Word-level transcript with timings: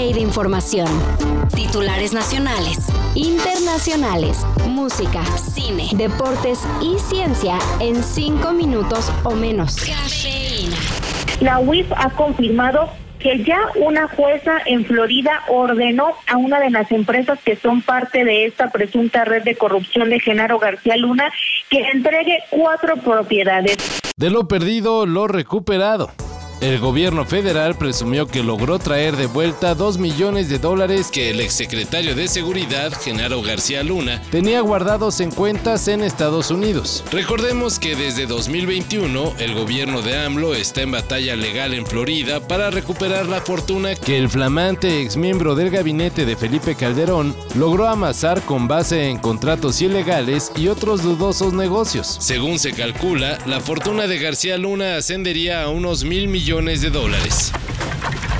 De 0.00 0.20
información. 0.20 0.88
Titulares 1.54 2.14
nacionales, 2.14 2.88
internacionales, 3.14 4.46
música, 4.66 5.22
cine, 5.36 5.90
deportes 5.92 6.60
y 6.80 6.98
ciencia 6.98 7.58
en 7.80 8.02
cinco 8.02 8.52
minutos 8.52 9.12
o 9.24 9.32
menos. 9.32 9.76
Cafeína. 9.76 10.78
La 11.42 11.60
UIF 11.60 11.92
ha 11.94 12.08
confirmado 12.16 12.88
que 13.18 13.44
ya 13.44 13.58
una 13.76 14.08
jueza 14.08 14.52
en 14.64 14.86
Florida 14.86 15.42
ordenó 15.48 16.14
a 16.26 16.38
una 16.38 16.58
de 16.60 16.70
las 16.70 16.90
empresas 16.90 17.38
que 17.44 17.56
son 17.56 17.82
parte 17.82 18.24
de 18.24 18.46
esta 18.46 18.70
presunta 18.70 19.26
red 19.26 19.42
de 19.44 19.54
corrupción 19.54 20.08
de 20.08 20.18
Genaro 20.18 20.58
García 20.58 20.96
Luna 20.96 21.30
que 21.68 21.82
entregue 21.90 22.38
cuatro 22.48 22.96
propiedades. 22.96 23.76
De 24.16 24.30
lo 24.30 24.48
perdido, 24.48 25.04
lo 25.04 25.28
recuperado. 25.28 26.10
El 26.60 26.78
gobierno 26.78 27.24
federal 27.24 27.74
presumió 27.74 28.26
que 28.26 28.42
logró 28.42 28.78
traer 28.78 29.16
de 29.16 29.24
vuelta 29.24 29.74
2 29.74 29.96
millones 29.96 30.50
de 30.50 30.58
dólares 30.58 31.08
que 31.10 31.30
el 31.30 31.40
exsecretario 31.40 32.14
de 32.14 32.28
Seguridad, 32.28 32.92
Genaro 32.92 33.40
García 33.40 33.82
Luna, 33.82 34.20
tenía 34.30 34.60
guardados 34.60 35.20
en 35.20 35.30
cuentas 35.30 35.88
en 35.88 36.02
Estados 36.02 36.50
Unidos. 36.50 37.02
Recordemos 37.10 37.78
que 37.78 37.96
desde 37.96 38.26
2021 38.26 39.36
el 39.38 39.54
gobierno 39.54 40.02
de 40.02 40.18
AMLO 40.18 40.54
está 40.54 40.82
en 40.82 40.90
batalla 40.90 41.34
legal 41.34 41.72
en 41.72 41.86
Florida 41.86 42.46
para 42.46 42.68
recuperar 42.68 43.24
la 43.24 43.40
fortuna 43.40 43.94
que 43.94 44.18
el 44.18 44.28
flamante 44.28 45.00
exmiembro 45.00 45.54
del 45.54 45.70
gabinete 45.70 46.26
de 46.26 46.36
Felipe 46.36 46.74
Calderón 46.74 47.34
logró 47.54 47.88
amasar 47.88 48.42
con 48.42 48.68
base 48.68 49.08
en 49.08 49.16
contratos 49.16 49.80
ilegales 49.80 50.52
y 50.56 50.68
otros 50.68 51.02
dudosos 51.02 51.54
negocios. 51.54 52.18
Según 52.20 52.58
se 52.58 52.74
calcula, 52.74 53.38
la 53.46 53.60
fortuna 53.60 54.06
de 54.06 54.18
García 54.18 54.58
Luna 54.58 54.96
ascendería 54.96 55.62
a 55.62 55.70
unos 55.70 56.04
mil 56.04 56.28
millones 56.28 56.49
de 56.50 56.90
dólares. 56.90 57.52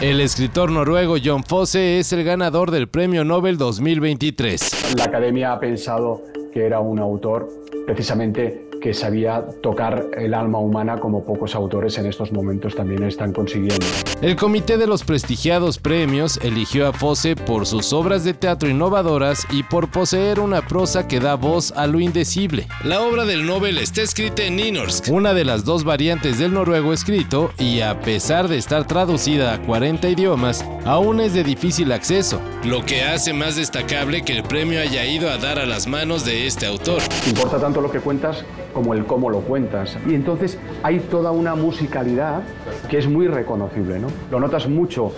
El 0.00 0.22
escritor 0.22 0.72
noruego 0.72 1.16
John 1.22 1.44
Fosse 1.44 1.98
es 1.98 2.10
el 2.14 2.24
ganador 2.24 2.70
del 2.70 2.88
Premio 2.88 3.22
Nobel 3.22 3.58
2023. 3.58 4.94
La 4.96 5.04
academia 5.04 5.52
ha 5.52 5.60
pensado 5.60 6.22
que 6.54 6.64
era 6.64 6.80
un 6.80 7.00
autor 7.00 7.50
precisamente 7.84 8.67
que 8.80 8.94
sabía 8.94 9.44
tocar 9.62 10.06
el 10.16 10.34
alma 10.34 10.58
humana 10.58 10.98
como 10.98 11.24
pocos 11.24 11.54
autores 11.54 11.98
en 11.98 12.06
estos 12.06 12.32
momentos 12.32 12.74
también 12.74 13.02
están 13.04 13.32
consiguiendo. 13.32 13.84
El 14.20 14.36
comité 14.36 14.78
de 14.78 14.86
los 14.86 15.04
prestigiados 15.04 15.78
premios 15.78 16.38
eligió 16.42 16.88
a 16.88 16.92
Fosse 16.92 17.36
por 17.36 17.66
sus 17.66 17.92
obras 17.92 18.24
de 18.24 18.34
teatro 18.34 18.68
innovadoras 18.68 19.46
y 19.50 19.62
por 19.62 19.90
poseer 19.90 20.40
una 20.40 20.62
prosa 20.62 21.06
que 21.06 21.20
da 21.20 21.34
voz 21.34 21.72
a 21.72 21.86
lo 21.86 22.00
indecible. 22.00 22.66
La 22.84 23.02
obra 23.02 23.24
del 23.24 23.46
Nobel 23.46 23.78
está 23.78 24.02
escrita 24.02 24.42
en 24.42 24.56
Ninorsk, 24.56 25.08
una 25.12 25.34
de 25.34 25.44
las 25.44 25.64
dos 25.64 25.84
variantes 25.84 26.38
del 26.38 26.54
noruego 26.54 26.92
escrito, 26.92 27.50
y 27.58 27.80
a 27.80 28.00
pesar 28.00 28.48
de 28.48 28.56
estar 28.56 28.86
traducida 28.86 29.54
a 29.54 29.62
40 29.62 30.08
idiomas, 30.08 30.64
aún 30.84 31.20
es 31.20 31.34
de 31.34 31.44
difícil 31.44 31.92
acceso, 31.92 32.40
lo 32.64 32.84
que 32.84 33.02
hace 33.02 33.32
más 33.32 33.56
destacable 33.56 34.22
que 34.22 34.32
el 34.32 34.42
premio 34.42 34.80
haya 34.80 35.04
ido 35.06 35.30
a 35.30 35.38
dar 35.38 35.58
a 35.58 35.66
las 35.66 35.86
manos 35.86 36.24
de 36.24 36.46
este 36.46 36.66
autor. 36.66 37.00
Importa 37.26 37.58
tanto 37.58 37.80
lo 37.80 37.90
que 37.90 38.00
cuentas 38.00 38.44
como 38.72 38.94
el 38.94 39.04
cómo 39.04 39.30
lo 39.30 39.40
cuentas. 39.40 39.96
Y 40.06 40.14
entonces 40.14 40.58
hay 40.82 41.00
toda 41.00 41.30
una 41.30 41.54
musicalidad 41.54 42.42
que 42.88 42.98
es 42.98 43.08
muy 43.08 43.26
reconocible, 43.26 43.98
¿no? 43.98 44.08
Lo 44.30 44.40
notas 44.40 44.68
mucho 44.68 45.12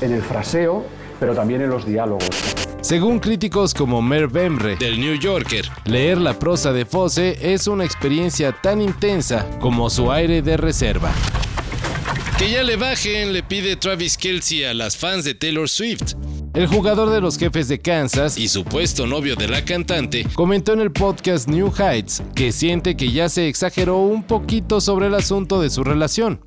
en 0.00 0.12
el 0.12 0.22
fraseo, 0.22 0.84
pero 1.18 1.34
también 1.34 1.62
en 1.62 1.70
los 1.70 1.86
diálogos. 1.86 2.28
Según 2.80 3.18
críticos 3.18 3.74
como 3.74 4.00
Mer 4.00 4.28
Bemre 4.28 4.76
del 4.76 5.00
New 5.00 5.18
Yorker, 5.18 5.68
leer 5.86 6.18
la 6.18 6.38
prosa 6.38 6.72
de 6.72 6.86
Fosse 6.86 7.36
es 7.54 7.66
una 7.66 7.84
experiencia 7.84 8.52
tan 8.52 8.80
intensa 8.80 9.44
como 9.60 9.90
su 9.90 10.12
aire 10.12 10.40
de 10.40 10.56
reserva. 10.56 11.10
Que 12.38 12.50
ya 12.50 12.62
le 12.62 12.76
bajen, 12.76 13.32
le 13.32 13.42
pide 13.42 13.76
Travis 13.76 14.16
Kelsey 14.16 14.64
a 14.64 14.74
las 14.74 14.96
fans 14.96 15.24
de 15.24 15.34
Taylor 15.34 15.68
Swift. 15.68 16.14
El 16.56 16.68
jugador 16.68 17.10
de 17.10 17.20
los 17.20 17.36
jefes 17.36 17.68
de 17.68 17.80
Kansas 17.80 18.38
y 18.38 18.48
supuesto 18.48 19.06
novio 19.06 19.36
de 19.36 19.46
la 19.46 19.62
cantante 19.62 20.26
comentó 20.32 20.72
en 20.72 20.80
el 20.80 20.90
podcast 20.90 21.50
New 21.50 21.70
Heights 21.70 22.22
que 22.34 22.50
siente 22.50 22.96
que 22.96 23.12
ya 23.12 23.28
se 23.28 23.46
exageró 23.48 23.98
un 23.98 24.22
poquito 24.22 24.80
sobre 24.80 25.08
el 25.08 25.14
asunto 25.14 25.60
de 25.60 25.68
su 25.68 25.84
relación. 25.84 26.40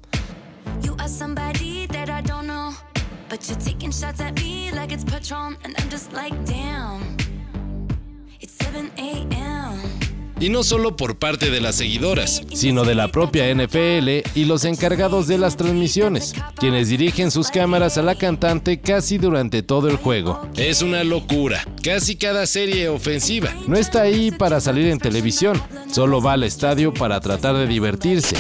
Y 10.40 10.50
no 10.50 10.64
solo 10.64 10.96
por 10.96 11.18
parte 11.18 11.50
de 11.50 11.62
las 11.62 11.76
seguidoras, 11.76 12.42
sino 12.54 12.84
de 12.84 12.96
la 12.96 13.10
propia 13.10 13.54
NFL 13.54 14.30
y 14.36 14.46
los 14.46 14.66
encargados 14.66 15.28
de 15.28 15.38
las 15.38 15.58
transmisiones, 15.58 16.34
quienes 16.56 16.90
dirigen 16.90 17.32
sus 17.32 17.50
cámaras 17.50 17.98
a 17.98 18.02
la 18.02 18.16
cantante 18.16 18.80
casi 18.80 19.18
durante 19.18 19.64
todo 19.64 19.90
el 19.90 19.98
juego. 19.98 20.48
Es 20.56 20.82
una 20.82 21.04
locura, 21.04 21.66
casi 21.84 22.16
cada 22.16 22.46
serie 22.46 22.90
ofensiva. 22.90 23.50
No 23.68 23.78
está 23.78 24.02
ahí 24.02 24.32
para 24.32 24.62
salir 24.62 24.88
en 24.88 25.00
televisión, 25.00 25.62
solo 25.92 26.22
va 26.22 26.34
al 26.34 26.44
estadio 26.44 26.94
para 26.94 27.20
tratar 27.20 27.58
de 27.58 27.68
divertirse. 27.68 28.36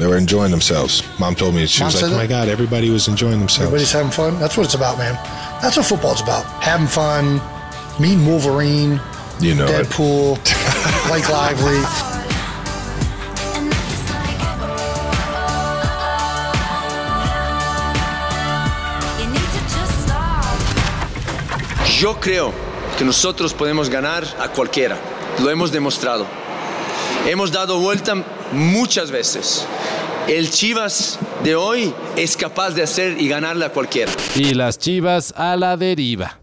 They 0.00 0.06
were 0.06 0.16
enjoying 0.16 0.50
themselves. 0.50 1.04
Mom 1.18 1.34
told 1.34 1.54
me 1.54 1.66
she 1.66 1.84
was 1.84 2.00
like, 2.00 2.10
"Oh 2.10 2.16
my 2.16 2.26
God, 2.26 2.48
everybody 2.48 2.88
was 2.88 3.06
enjoying 3.06 3.38
themselves." 3.38 3.66
Everybody's 3.66 3.92
having 3.92 4.10
fun. 4.10 4.38
That's 4.40 4.56
what 4.56 4.64
it's 4.64 4.74
about, 4.74 4.96
man. 4.96 5.14
That's 5.60 5.76
what 5.76 5.84
football's 5.84 6.22
about. 6.22 6.46
Having 6.62 6.88
fun, 6.88 7.40
Mean 8.00 8.24
Wolverine, 8.24 8.98
you 9.40 9.54
know 9.54 9.66
Deadpool, 9.66 10.38
Blake 11.06 11.28
Lively. 11.28 11.80
Yo 21.98 22.18
creo 22.18 22.54
que 22.96 23.04
nosotros 23.04 23.52
podemos 23.52 23.90
ganar 23.90 24.24
a 24.38 24.48
cualquiera. 24.48 24.96
Lo 25.42 25.50
hemos 25.50 25.70
demostrado. 25.70 26.26
Hemos 27.26 27.52
dado 27.52 27.78
vuelta 27.78 28.14
muchas 28.52 29.10
veces. 29.10 29.66
El 30.26 30.50
Chivas 30.50 31.18
de 31.44 31.54
hoy 31.54 31.92
es 32.16 32.38
capaz 32.38 32.70
de 32.70 32.82
hacer 32.82 33.20
y 33.20 33.28
ganarle 33.28 33.66
a 33.66 33.72
cualquiera. 33.72 34.10
Y 34.34 34.54
las 34.54 34.78
Chivas 34.78 35.34
a 35.36 35.54
la 35.56 35.76
deriva. 35.76 36.39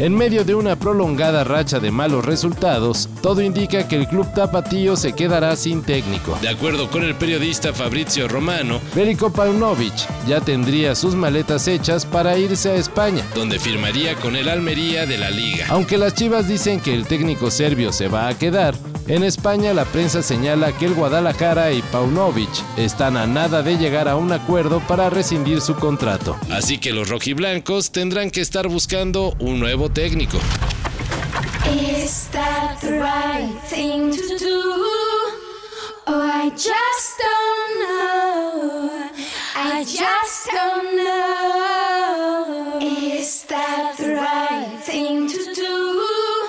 En 0.00 0.14
medio 0.14 0.46
de 0.46 0.54
una 0.54 0.76
prolongada 0.76 1.44
racha 1.44 1.78
de 1.78 1.90
malos 1.90 2.24
resultados, 2.24 3.06
todo 3.20 3.42
indica 3.42 3.86
que 3.86 3.96
el 3.96 4.08
club 4.08 4.26
tapatío 4.34 4.96
se 4.96 5.12
quedará 5.12 5.54
sin 5.56 5.82
técnico. 5.82 6.38
De 6.40 6.48
acuerdo 6.48 6.90
con 6.90 7.04
el 7.04 7.14
periodista 7.14 7.74
Fabrizio 7.74 8.26
Romano, 8.26 8.80
Veliko 8.94 9.30
Paunovic 9.30 9.92
ya 10.26 10.40
tendría 10.40 10.94
sus 10.94 11.14
maletas 11.14 11.68
hechas 11.68 12.06
para 12.06 12.38
irse 12.38 12.70
a 12.70 12.76
España, 12.76 13.22
donde 13.34 13.58
firmaría 13.58 14.14
con 14.14 14.36
el 14.36 14.48
Almería 14.48 15.04
de 15.04 15.18
la 15.18 15.28
liga. 15.28 15.66
Aunque 15.68 15.98
las 15.98 16.14
Chivas 16.14 16.48
dicen 16.48 16.80
que 16.80 16.94
el 16.94 17.04
técnico 17.04 17.50
serbio 17.50 17.92
se 17.92 18.08
va 18.08 18.28
a 18.28 18.38
quedar, 18.38 18.74
en 19.10 19.24
España 19.24 19.74
la 19.74 19.84
prensa 19.84 20.22
señala 20.22 20.72
que 20.72 20.86
el 20.86 20.94
Guadalajara 20.94 21.72
y 21.72 21.82
Paunovic 21.82 22.50
están 22.76 23.16
a 23.16 23.26
nada 23.26 23.62
de 23.62 23.76
llegar 23.76 24.08
a 24.08 24.16
un 24.16 24.30
acuerdo 24.30 24.80
para 24.86 25.10
rescindir 25.10 25.60
su 25.60 25.74
contrato. 25.74 26.36
Así 26.50 26.78
que 26.78 26.92
los 26.92 27.08
rojiblancos 27.08 27.90
tendrán 27.90 28.30
que 28.30 28.40
estar 28.40 28.68
buscando 28.68 29.34
un 29.40 29.58
nuevo 29.58 29.90
técnico. 29.90 30.38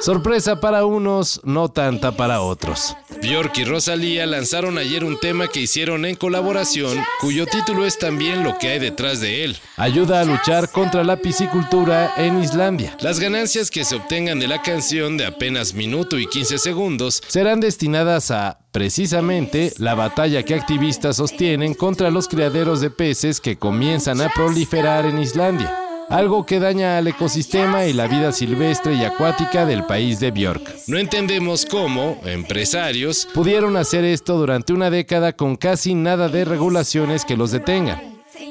Sorpresa 0.01 0.59
para 0.59 0.84
unos, 0.84 1.41
no 1.44 1.69
tanta 1.69 2.13
para 2.13 2.41
otros. 2.41 2.95
Bjork 3.22 3.56
y 3.59 3.66
Rosalía 3.66 4.25
lanzaron 4.25 4.79
ayer 4.79 5.03
un 5.03 5.19
tema 5.19 5.47
que 5.47 5.59
hicieron 5.59 6.06
en 6.06 6.15
colaboración, 6.15 6.98
cuyo 7.19 7.45
título 7.45 7.86
es 7.86 8.00
también 8.00 8.44
lo 8.44 8.57
que 8.57 8.69
hay 8.69 8.80
detrás 8.80 9.21
de 9.21 9.44
él. 9.44 9.57
Ayuda 9.77 10.21
a 10.21 10.25
luchar 10.25 10.71
contra 10.71 11.03
la 11.03 11.18
piscicultura 11.18 12.13
en 12.18 12.42
Islandia. 12.42 12.98
Las 13.00 13.19
ganancias 13.19 13.69
que 13.69 13.86
se 13.86 13.95
obtengan 13.95 14.39
de 14.39 14.48
la 14.48 14.63
canción 14.63 15.18
de 15.18 15.27
apenas 15.27 15.75
minuto 15.75 16.18
y 16.18 16.25
15 16.25 16.57
segundos 16.57 17.21
serán 17.27 17.59
destinadas 17.59 18.31
a, 18.31 18.57
precisamente, 18.71 19.71
la 19.77 19.94
batalla 19.94 20.42
que 20.42 20.56
activistas 20.56 21.18
sostienen 21.18 21.75
contra 21.75 22.09
los 22.09 22.27
criaderos 22.27 22.81
de 22.81 22.89
peces 22.89 23.39
que 23.39 23.57
comienzan 23.57 24.19
a 24.21 24.30
proliferar 24.30 25.06
en 25.06 25.19
Islandia 25.19 25.81
algo 26.12 26.46
que 26.46 26.60
daña 26.60 26.98
al 26.98 27.08
ecosistema 27.08 27.86
y 27.86 27.94
la 27.94 28.08
vida 28.08 28.34
silvestre 28.34 28.94
y 28.96 29.06
acuática 29.06 29.66
del 29.66 29.86
país 29.86 30.19
de 30.19 30.31
Bjork. 30.31 30.62
No 30.88 30.98
entendemos 30.98 31.66
cómo, 31.66 32.19
empresarios, 32.25 33.28
pudieron 33.34 33.78
hacer 33.78 34.04
esto 34.04 34.38
durante 34.38 34.74
una 34.74 34.90
década 34.90 35.34
con 35.34 35.56
casi 35.56 35.96
nada 35.96 36.28
de 36.28 36.44
regulaciones 36.44 37.24
que 37.24 37.38
los 37.38 37.52
detengan. 37.52 38.02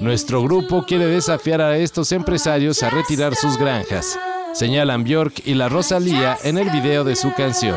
Nuestro 0.00 0.42
grupo 0.42 0.86
quiere 0.86 1.04
desafiar 1.06 1.60
a 1.60 1.76
estos 1.76 2.12
empresarios 2.12 2.82
a 2.82 2.88
retirar 2.88 3.34
sus 3.34 3.58
granjas, 3.58 4.18
señalan 4.54 5.04
Bjork 5.04 5.42
y 5.44 5.54
la 5.54 5.68
Rosalía 5.68 6.38
en 6.42 6.56
el 6.56 6.70
video 6.70 7.04
de 7.04 7.14
su 7.14 7.34
canción. 7.34 7.76